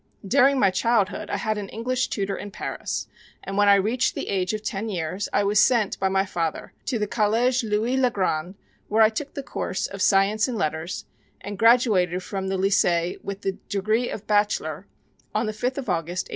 During 0.27 0.57
my 0.59 0.71
childhood 0.71 1.29
I 1.29 1.37
had 1.37 1.59
an 1.59 1.69
English 1.69 2.07
tutor 2.07 2.35
in 2.35 2.49
Paris, 2.49 3.05
and 3.43 3.55
when 3.55 3.67
I 3.69 3.75
reached 3.75 4.15
the 4.15 4.29
age 4.29 4.51
of 4.51 4.63
ten 4.63 4.89
years 4.89 5.29
I 5.31 5.43
was 5.43 5.59
sent 5.59 5.99
by 5.99 6.09
my 6.09 6.25
father 6.25 6.73
to 6.87 6.97
the 6.97 7.05
College 7.05 7.63
Louis 7.63 7.95
le 7.97 8.09
Grand 8.09 8.55
where 8.87 9.03
I 9.03 9.09
took 9.09 9.35
the 9.35 9.43
course 9.43 9.85
of 9.85 10.01
Science 10.01 10.47
and 10.47 10.57
Letters 10.57 11.05
and 11.41 11.55
graduated 11.55 12.23
from 12.23 12.47
the 12.47 12.57
Lycée 12.57 13.23
with 13.23 13.41
the 13.41 13.59
degree 13.69 14.09
of 14.09 14.25
Bachelor 14.25 14.87
on 15.35 15.45
the 15.45 15.51
5th 15.51 15.77
of 15.77 15.87
August, 15.87 16.23
1877. 16.29 16.29